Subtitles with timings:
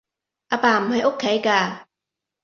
[0.47, 1.85] 阿爸唔喺屋企㗎